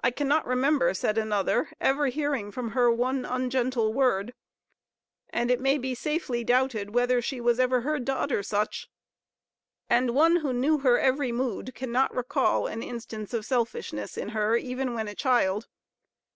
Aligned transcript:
"I 0.00 0.12
cannot 0.12 0.46
remember," 0.46 0.94
said 0.94 1.18
another, 1.18 1.70
"ever 1.80 2.06
hearing 2.06 2.52
from 2.52 2.70
her 2.70 2.88
one 2.88 3.24
ungentle 3.24 3.92
word;" 3.92 4.32
and 5.30 5.50
it 5.50 5.58
may 5.60 5.76
be 5.76 5.92
safely 5.92 6.44
doubted 6.44 6.94
whether 6.94 7.20
she 7.20 7.40
was 7.40 7.58
ever 7.58 7.80
heard 7.80 8.06
to 8.06 8.14
utter 8.14 8.44
such. 8.44 8.88
And 9.88 10.14
one 10.14 10.36
who 10.36 10.52
"knew 10.52 10.78
her 10.78 11.00
every 11.00 11.32
mood" 11.32 11.74
cannot 11.74 12.14
recall 12.14 12.68
an 12.68 12.80
instance 12.84 13.34
of 13.34 13.44
selfishness 13.44 14.16
in 14.16 14.28
her, 14.28 14.56
even 14.56 14.94
when 14.94 15.08
a 15.08 15.16
child. 15.16 15.66